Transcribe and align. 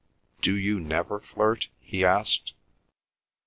"Do 0.41 0.55
you 0.55 0.79
never 0.79 1.19
flirt?" 1.19 1.67
he 1.79 2.03
asked. 2.03 2.53